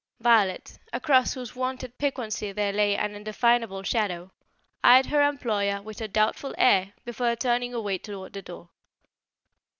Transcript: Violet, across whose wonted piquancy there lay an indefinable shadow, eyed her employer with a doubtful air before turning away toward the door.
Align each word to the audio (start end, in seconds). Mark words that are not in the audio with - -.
Violet, 0.19 0.79
across 0.91 1.35
whose 1.35 1.55
wonted 1.55 1.95
piquancy 1.99 2.51
there 2.51 2.73
lay 2.73 2.95
an 2.97 3.13
indefinable 3.13 3.83
shadow, 3.83 4.31
eyed 4.83 5.05
her 5.05 5.21
employer 5.21 5.79
with 5.83 6.01
a 6.01 6.07
doubtful 6.07 6.55
air 6.57 6.93
before 7.05 7.35
turning 7.35 7.75
away 7.75 7.99
toward 7.99 8.33
the 8.33 8.41
door. 8.41 8.69